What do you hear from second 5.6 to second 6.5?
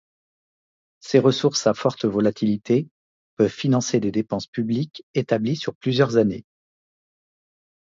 plusieurs années.